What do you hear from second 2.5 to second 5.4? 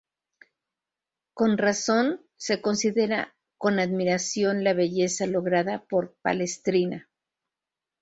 considera con admiración la belleza